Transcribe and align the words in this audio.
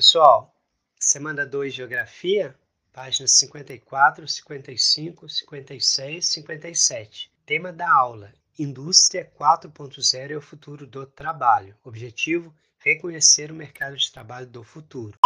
Pessoal, 0.00 0.56
semana 0.98 1.44
2 1.44 1.74
Geografia, 1.74 2.58
páginas 2.90 3.32
54, 3.32 4.26
55, 4.26 5.28
56, 5.28 6.26
57. 6.26 7.30
Tema 7.44 7.70
da 7.70 7.86
aula: 7.92 8.32
Indústria 8.58 9.30
4.0 9.38 10.30
é 10.30 10.36
o 10.38 10.40
futuro 10.40 10.86
do 10.86 11.04
trabalho. 11.04 11.76
Objetivo: 11.84 12.50
reconhecer 12.78 13.52
o 13.52 13.54
mercado 13.54 13.94
de 13.94 14.10
trabalho 14.10 14.46
do 14.46 14.64
futuro. 14.64 15.18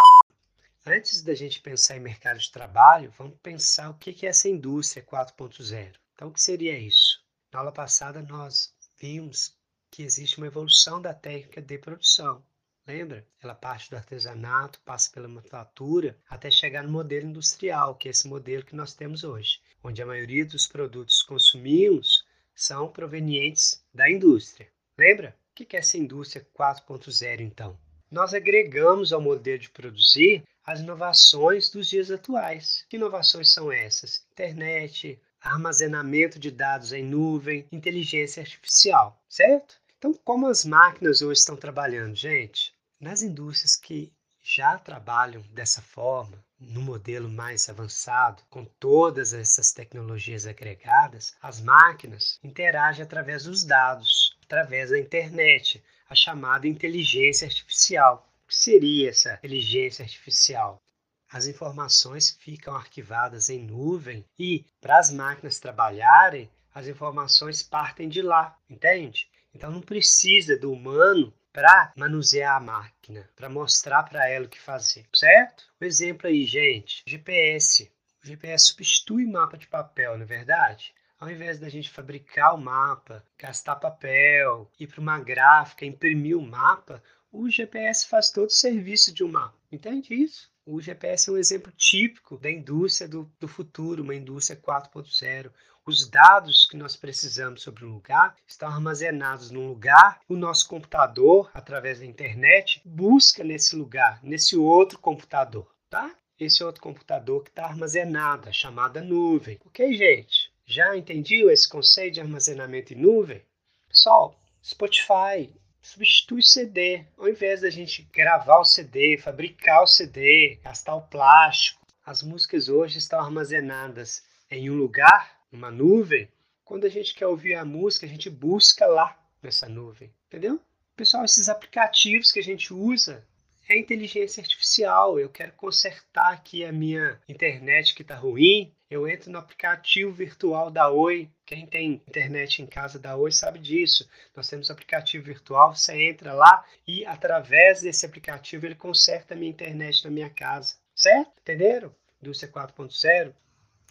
Antes 0.85 1.23
da 1.23 1.37
gente 1.37 1.61
pensar 1.61 1.97
em 1.97 2.01
mercado 2.01 2.41
de 2.41 2.51
trabalho, 2.51 3.15
vamos 3.17 3.39
pensar 3.41 3.91
o 3.91 3.95
que 3.95 4.27
é 4.27 4.31
essa 4.31 4.49
indústria 4.49 5.07
4.0. 5.07 5.95
Então, 6.15 6.27
o 6.27 6.33
que 6.33 6.43
seria 6.43 6.77
isso? 6.77 7.23
Na 7.53 7.61
aula 7.61 7.71
passada, 7.71 8.21
nós 8.23 8.75
vimos 8.99 9.57
que 9.89 10.03
existe 10.03 10.39
uma 10.39 10.49
evolução 10.49 11.01
da 11.01 11.15
técnica 11.15 11.63
de 11.63 11.79
produção. 11.79 12.43
Lembra? 12.87 13.27
Ela 13.43 13.55
parte 13.55 13.89
do 13.89 13.97
artesanato, 13.97 14.81
passa 14.81 15.11
pela 15.11 15.27
manufatura, 15.27 16.19
até 16.29 16.51
chegar 16.51 16.83
no 16.83 16.93
modelo 16.93 17.27
industrial, 17.27 17.95
que 17.95 18.09
é 18.09 18.11
esse 18.11 18.29
modelo 18.29 18.65
que 18.65 18.77
nós 18.77 18.93
temos 18.93 19.25
hoje, 19.25 19.61
onde 19.83 20.03
a 20.03 20.07
maioria 20.07 20.45
dos 20.45 20.67
produtos 20.67 21.23
consumimos 21.23 22.27
são 22.55 22.93
provenientes 22.93 23.83
da 23.93 24.11
indústria. 24.11 24.69
Lembra? 24.99 25.35
O 25.51 25.55
que 25.55 25.77
é 25.77 25.81
essa 25.81 25.97
indústria 25.97 26.47
4.0 26.55 27.41
então? 27.41 27.79
Nós 28.11 28.35
agregamos 28.35 29.13
ao 29.13 29.21
modelo 29.21 29.59
de 29.59 29.71
produzir 29.71 30.45
as 30.65 30.81
inovações 30.81 31.71
dos 31.71 31.89
dias 31.89 32.11
atuais. 32.11 32.85
Que 32.89 32.97
inovações 32.97 33.53
são 33.53 33.73
essas? 33.73 34.27
Internet, 34.33 35.19
armazenamento 35.41 36.39
de 36.39 36.51
dados 36.51 36.93
em 36.93 37.03
nuvem, 37.03 37.67
inteligência 37.73 38.43
artificial, 38.43 39.23
certo? 39.29 39.81
Então, 39.99 40.13
como 40.23 40.47
as 40.49 40.65
máquinas 40.65 41.23
hoje 41.23 41.41
estão 41.41 41.57
trabalhando, 41.57 42.15
gente? 42.15 42.74
Nas 43.05 43.21
indústrias 43.21 43.77
que 43.77 44.11
já 44.43 44.79
trabalham 44.79 45.43
dessa 45.53 45.83
forma, 45.83 46.43
no 46.59 46.81
modelo 46.81 47.29
mais 47.29 47.69
avançado, 47.69 48.43
com 48.49 48.65
todas 48.65 49.35
essas 49.35 49.73
tecnologias 49.73 50.47
agregadas, 50.47 51.37
as 51.43 51.61
máquinas 51.61 52.41
interagem 52.43 53.03
através 53.03 53.45
dos 53.45 53.63
dados, 53.63 54.35
através 54.43 54.89
da 54.89 54.99
internet, 54.99 55.85
a 56.09 56.15
chamada 56.15 56.67
inteligência 56.67 57.47
artificial. 57.47 58.27
O 58.43 58.49
que 58.49 58.57
seria 58.57 59.11
essa 59.11 59.35
inteligência 59.35 60.03
artificial? 60.03 60.83
As 61.31 61.47
informações 61.47 62.31
ficam 62.31 62.75
arquivadas 62.75 63.51
em 63.51 63.59
nuvem 63.59 64.25
e, 64.39 64.65
para 64.81 64.99
as 64.99 65.11
máquinas 65.11 65.61
trabalharem, 65.61 66.51
as 66.75 66.87
informações 66.87 67.63
partem 67.63 68.09
de 68.09 68.23
lá, 68.23 68.59
entende? 68.67 69.29
Então 69.53 69.71
não 69.71 69.83
precisa 69.83 70.57
do 70.57 70.73
humano 70.73 71.35
para 71.55 71.93
manusear 71.97 72.57
a 72.57 72.61
máquina, 72.61 73.31
para 73.37 73.49
mostrar 73.49 74.03
para 74.03 74.29
ela 74.29 74.47
o 74.47 74.49
que 74.49 74.61
fazer, 74.61 75.07
certo? 75.15 75.65
O 75.81 75.85
exemplo 75.85 76.27
aí, 76.27 76.45
gente, 76.45 77.05
GPS. 77.07 77.93
O 78.21 78.27
GPS 78.27 78.67
substitui 78.67 79.25
mapa 79.25 79.57
de 79.57 79.69
papel, 79.69 80.17
não 80.17 80.25
é 80.25 80.27
verdade? 80.27 80.93
Ao 81.17 81.31
invés 81.31 81.61
da 81.61 81.69
gente 81.69 81.91
fabricar 81.91 82.57
o 82.57 82.59
mapa, 82.59 83.25
gastar 83.39 83.77
papel, 83.77 84.69
ir 84.81 84.89
para 84.89 85.01
uma 85.01 85.21
gráfica, 85.21 85.87
imprimir 85.87 86.37
o 86.37 86.43
mapa, 86.43 87.01
o 87.31 87.49
GPS 87.49 88.09
faz 88.09 88.31
todo 88.33 88.49
o 88.49 88.51
serviço 88.51 89.15
de 89.15 89.23
um 89.23 89.29
mapa. 89.29 89.57
Entende 89.71 90.13
isso? 90.13 90.53
O 90.67 90.81
GPS 90.81 91.29
é 91.29 91.33
um 91.35 91.37
exemplo 91.37 91.71
típico 91.73 92.39
da 92.39 92.51
indústria 92.51 93.07
do, 93.07 93.31
do 93.39 93.47
futuro, 93.47 94.03
uma 94.03 94.15
indústria 94.15 94.59
4.0. 94.59 95.53
Os 95.85 96.09
dados 96.09 96.65
que 96.65 96.75
nós 96.75 96.97
precisamos 96.97 97.63
sobre 97.63 97.85
um 97.85 97.93
lugar 97.93 98.35
estão 98.47 98.71
armazenados 98.71 99.51
num 99.51 99.69
lugar. 99.69 100.21
O 100.27 100.35
nosso 100.35 100.67
computador, 100.67 101.51
através 101.53 101.99
da 101.99 102.07
internet, 102.07 102.81
busca 102.83 103.45
nesse 103.45 103.77
lugar, 103.77 104.19
nesse 104.23 104.57
outro 104.57 104.99
computador, 104.99 105.71
tá? 105.91 106.17
Esse 106.41 106.65
outro 106.65 106.81
computador 106.81 107.45
que 107.45 107.51
está 107.51 107.67
armazenado, 107.67 108.49
a 108.49 108.53
chamada 108.53 109.03
nuvem. 109.03 109.61
Ok, 109.67 109.95
gente? 109.95 110.51
Já 110.65 110.97
entendiu 110.97 111.51
esse 111.51 111.69
conceito 111.69 112.15
de 112.15 112.21
armazenamento 112.23 112.95
em 112.95 112.97
nuvem? 112.97 113.43
Pessoal, 113.87 114.41
Spotify 114.65 115.53
substitui 115.85 116.43
CD. 116.43 117.05
Ao 117.17 117.29
invés 117.29 117.61
da 117.61 117.71
gente 117.71 118.09
gravar 118.13 118.59
o 118.59 118.65
CD, 118.65 119.19
fabricar 119.19 119.83
o 119.83 119.87
CD, 119.87 120.59
gastar 120.65 120.95
o 120.97 121.03
plástico, 121.03 121.87
as 122.05 122.23
músicas 122.23 122.69
hoje 122.69 122.99
estão 122.99 123.21
armazenadas 123.21 124.25
em 124.51 124.71
um 124.71 124.75
lugar, 124.75 125.39
numa 125.53 125.71
nuvem. 125.71 126.29
Quando 126.65 126.87
a 126.87 126.89
gente 126.89 127.15
quer 127.15 127.27
ouvir 127.27 127.55
a 127.55 127.65
música, 127.65 128.07
a 128.07 128.09
gente 128.09 128.31
busca 128.31 128.87
lá 128.87 129.17
nessa 129.43 129.69
nuvem, 129.69 130.11
entendeu? 130.27 130.59
Pessoal, 130.97 131.25
esses 131.25 131.49
aplicativos 131.49 132.33
que 132.33 132.41
a 132.41 132.43
gente 132.43 132.73
usa 132.73 133.27
é 133.69 133.79
inteligência 133.79 134.41
artificial. 134.41 135.19
Eu 135.19 135.29
quero 135.29 135.53
consertar 135.53 136.33
aqui 136.33 136.65
a 136.65 136.73
minha 136.73 137.21
internet 137.29 137.95
que 137.95 138.03
está 138.03 138.15
ruim. 138.15 138.75
Eu 138.91 139.09
entro 139.09 139.31
no 139.31 139.39
aplicativo 139.39 140.13
virtual 140.13 140.71
da 140.71 140.91
Oi. 140.91 141.31
Quem 141.47 141.67
tem 141.67 141.95
internet 141.95 142.63
em 142.63 142.67
casa 142.67 142.99
da 142.99 143.17
Oi 143.17 143.33
sabe 143.33 143.59
disso. 143.59 144.09
Nós 144.37 144.49
temos 144.49 144.71
aplicativo 144.71 145.25
virtual. 145.25 145.75
Você 145.75 146.09
entra 146.09 146.33
lá 146.33 146.65
e 146.87 147.05
através 147.07 147.81
desse 147.81 148.05
aplicativo 148.07 148.67
ele 148.67 148.75
conserta 148.75 149.35
a 149.35 149.37
minha 149.37 149.51
internet 149.51 150.05
na 150.05 150.11
minha 150.11 150.31
casa. 150.31 150.77
Certo? 150.95 151.33
Entenderam? 151.41 151.95
Indústria 152.23 152.53
4.0. 152.53 153.35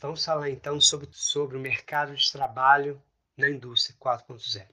Vamos 0.02 0.24
falar 0.24 0.50
então 0.50 0.80
sobre, 0.80 1.08
sobre 1.12 1.58
o 1.58 1.60
mercado 1.60 2.16
de 2.16 2.32
trabalho 2.32 3.02
na 3.36 3.50
indústria 3.50 3.96
4.0. 4.00 4.66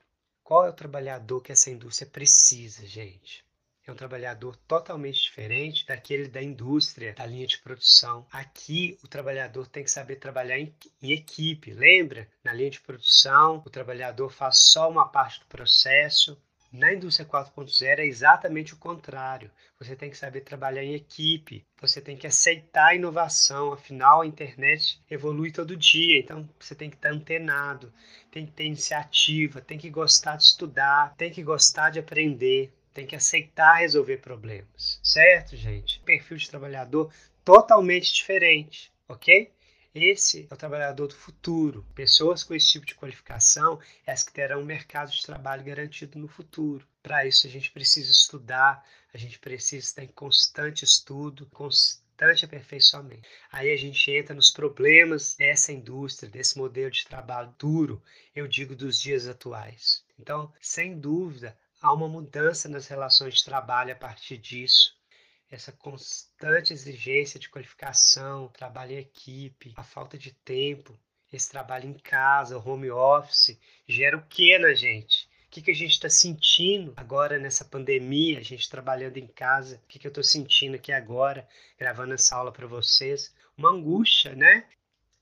Qual 0.43 0.67
é 0.67 0.71
o 0.71 0.75
trabalhador 0.75 1.41
que 1.41 1.53
essa 1.53 1.71
indústria 1.71 2.11
precisa, 2.11 2.87
gente? 2.87 3.45
É 3.91 3.93
um 3.93 3.97
trabalhador 3.97 4.57
totalmente 4.69 5.23
diferente 5.23 5.85
daquele 5.87 6.29
da 6.29 6.43
indústria, 6.43 7.13
da 7.13 7.27
linha 7.27 7.47
de 7.47 7.59
produção. 7.59 8.27
Aqui, 8.31 8.99
o 9.03 9.09
trabalhador 9.09 9.67
tem 9.67 9.83
que 9.83 9.91
saber 9.91 10.17
trabalhar 10.17 10.59
em, 10.59 10.75
em 11.03 11.13
equipe. 11.13 11.73
Lembra? 11.73 12.29
Na 12.45 12.53
linha 12.53 12.71
de 12.71 12.81
produção, 12.81 13.63
o 13.67 13.71
trabalhador 13.71 14.31
faz 14.31 14.59
só 14.59 14.89
uma 14.89 15.09
parte 15.09 15.41
do 15.41 15.47
processo, 15.47 16.41
na 16.73 16.93
indústria 16.93 17.29
4.0 17.29 17.99
é 17.99 18.07
exatamente 18.07 18.75
o 18.75 18.77
contrário. 18.77 19.51
Você 19.81 19.97
tem 19.97 20.09
que 20.09 20.17
saber 20.17 20.43
trabalhar 20.43 20.85
em 20.85 20.95
equipe, 20.95 21.67
você 21.81 22.01
tem 22.01 22.17
que 22.17 22.29
aceitar 22.29 22.91
a 22.91 22.95
inovação, 22.95 23.73
afinal 23.73 24.21
a 24.21 24.27
internet 24.27 25.03
evolui 25.11 25.51
todo 25.51 25.77
dia, 25.77 26.21
então 26.21 26.49
você 26.61 26.73
tem 26.77 26.89
que 26.89 26.95
estar 26.95 27.11
antenado, 27.11 27.93
tem 28.31 28.47
que 28.47 28.53
ter 28.53 28.67
iniciativa, 28.67 29.61
tem 29.61 29.79
que 29.79 29.91
gostar 29.91 30.37
de 30.37 30.45
estudar, 30.45 31.13
tem 31.17 31.33
que 31.33 31.43
gostar 31.43 31.91
de 31.91 31.99
aprender 31.99 32.73
tem 32.93 33.07
que 33.07 33.17
aceitar 33.17 33.79
resolver 33.79 34.19
problemas, 34.19 35.01
certo, 35.03 35.57
gente? 35.57 36.01
Perfil 36.01 36.37
de 36.37 36.51
trabalhador 36.51 37.13
totalmente 37.45 38.13
diferente, 38.13 38.93
ok? 39.09 39.53
Esse 39.93 40.47
é 40.49 40.55
o 40.55 40.57
trabalhador 40.57 41.09
do 41.09 41.17
futuro. 41.17 41.85
Pessoas 41.97 42.45
com 42.45 42.55
esse 42.55 42.69
tipo 42.69 42.87
de 42.87 42.95
qualificação 42.95 43.81
é 44.07 44.13
as 44.13 44.23
que 44.23 44.33
terão 44.33 44.61
um 44.61 44.65
mercado 44.65 45.11
de 45.11 45.21
trabalho 45.21 45.65
garantido 45.65 46.17
no 46.17 46.29
futuro. 46.29 46.87
Para 47.03 47.27
isso, 47.27 47.47
a 47.49 47.51
gente 47.51 47.73
precisa 47.73 48.09
estudar, 48.09 48.87
a 49.13 49.19
gente 49.19 49.41
precisa 49.41 49.85
estar 49.85 50.05
em 50.05 50.09
constante 50.09 50.85
estudo, 50.85 51.47
constante 51.47 52.45
aperfeiçoamento. 52.45 53.29
Aí 53.51 53.73
a 53.73 53.77
gente 53.77 54.09
entra 54.13 54.33
nos 54.33 54.53
problemas 54.53 55.35
dessa 55.35 55.73
indústria, 55.73 56.31
desse 56.31 56.57
modelo 56.57 56.91
de 56.93 57.05
trabalho 57.07 57.53
duro, 57.59 58.01
eu 58.33 58.47
digo 58.47 58.77
dos 58.77 59.01
dias 59.01 59.27
atuais. 59.27 60.05
Então, 60.17 60.53
sem 60.61 61.01
dúvida, 61.01 61.57
há 61.81 61.93
uma 61.93 62.09
mudança 62.09 62.69
nas 62.69 62.87
relações 62.87 63.35
de 63.35 63.45
trabalho 63.45 63.93
a 63.93 63.97
partir 63.97 64.37
disso. 64.37 64.95
Essa 65.51 65.73
constante 65.73 66.73
exigência 66.73 67.41
de 67.41 67.49
qualificação, 67.49 68.49
trabalho 68.49 68.93
em 68.93 68.99
equipe, 68.99 69.73
a 69.77 69.83
falta 69.83 70.17
de 70.17 70.33
tempo, 70.33 70.97
esse 71.33 71.49
trabalho 71.51 71.89
em 71.89 71.95
casa, 71.95 72.59
home 72.59 72.91
office, 72.91 73.59
gera 73.89 74.17
o 74.17 74.27
que 74.27 74.59
na 74.59 74.75
gente? 74.75 75.29
O 75.47 75.51
que, 75.51 75.63
que 75.63 75.71
a 75.71 75.75
gente 75.75 75.93
está 75.93 76.09
sentindo 76.09 76.93
agora 76.97 77.37
nessa 77.39 77.65
pandemia, 77.65 78.39
a 78.39 78.43
gente 78.43 78.71
trabalhando 78.71 79.17
em 79.17 79.27
casa? 79.27 79.81
O 79.83 79.87
que, 79.89 79.99
que 79.99 80.07
eu 80.07 80.11
estou 80.11 80.23
sentindo 80.23 80.77
aqui 80.77 80.93
agora, 80.93 81.49
gravando 81.77 82.15
essa 82.15 82.37
aula 82.37 82.53
para 82.53 82.69
vocês? 82.69 83.35
Uma 83.57 83.71
angústia, 83.71 84.35
né? 84.37 84.69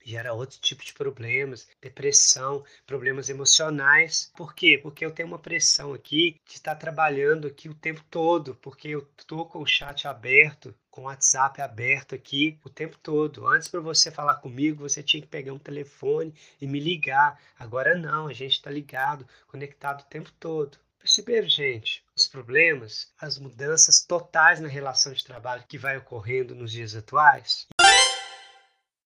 Gera 0.08 0.32
outro 0.32 0.58
tipo 0.58 0.82
de 0.82 0.94
problemas, 0.94 1.68
depressão, 1.82 2.64
problemas 2.86 3.28
emocionais. 3.28 4.32
Por 4.34 4.54
quê? 4.54 4.78
Porque 4.82 5.04
eu 5.04 5.10
tenho 5.10 5.28
uma 5.28 5.38
pressão 5.38 5.92
aqui 5.92 6.40
de 6.46 6.54
estar 6.54 6.76
trabalhando 6.76 7.46
aqui 7.46 7.68
o 7.68 7.74
tempo 7.74 8.02
todo, 8.10 8.54
porque 8.56 8.88
eu 8.88 9.06
estou 9.18 9.44
com 9.44 9.60
o 9.60 9.66
chat 9.66 10.08
aberto, 10.08 10.74
com 10.90 11.02
o 11.02 11.04
WhatsApp 11.04 11.60
aberto 11.60 12.14
aqui 12.14 12.58
o 12.64 12.70
tempo 12.70 12.96
todo. 13.02 13.46
Antes 13.46 13.68
para 13.68 13.80
você 13.80 14.10
falar 14.10 14.36
comigo, 14.36 14.88
você 14.88 15.02
tinha 15.02 15.20
que 15.20 15.28
pegar 15.28 15.52
um 15.52 15.58
telefone 15.58 16.34
e 16.58 16.66
me 16.66 16.80
ligar. 16.80 17.38
Agora 17.58 17.94
não, 17.94 18.28
a 18.28 18.32
gente 18.32 18.52
está 18.52 18.70
ligado, 18.70 19.28
conectado 19.46 20.00
o 20.00 20.06
tempo 20.06 20.32
todo. 20.40 20.78
Perceberam, 20.98 21.48
gente, 21.48 22.02
os 22.16 22.26
problemas, 22.26 23.12
as 23.20 23.38
mudanças 23.38 24.04
totais 24.04 24.58
na 24.58 24.68
relação 24.68 25.12
de 25.12 25.24
trabalho 25.24 25.64
que 25.68 25.78
vai 25.78 25.96
ocorrendo 25.96 26.54
nos 26.54 26.72
dias 26.72 26.94
atuais? 26.96 27.68